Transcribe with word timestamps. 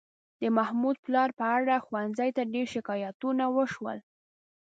د 0.41 0.43
محمود 0.57 0.95
پلار 1.05 1.29
په 1.39 1.45
اړه 1.57 1.75
ښوونځي 1.85 2.29
ته 2.35 2.41
ډېر 2.53 2.65
شکایتونه 2.75 3.45
وشول. 3.55 3.97